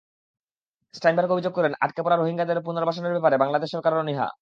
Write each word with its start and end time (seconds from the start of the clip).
স্টাইনবার্গ 0.93 1.29
অভিযোগ 1.31 1.53
করেন, 1.55 1.73
আটকে 1.81 2.01
পড়া 2.03 2.17
রোহিঙ্গাদের 2.17 2.57
পুনর্বাসনের 2.65 3.13
ব্যাপারে 3.13 3.35
বাংলাদেশ 3.37 3.69
সরকার 3.71 3.93
অনীহ। 3.97 4.19